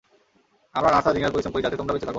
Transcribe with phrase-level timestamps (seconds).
[0.75, 2.09] আমরা নার্সরা দিনরাত পরিশ্রম করি যাতে তোমরা বেঁচে থাকো।